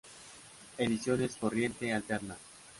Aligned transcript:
Ediciones 0.79 1.35
Corriente 1.37 1.91
Alterna. 1.93 2.35